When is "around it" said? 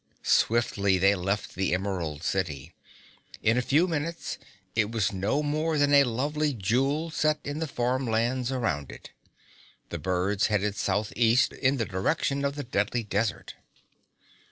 8.51-9.11